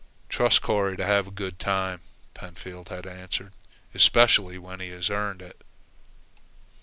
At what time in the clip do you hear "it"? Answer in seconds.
5.43-5.61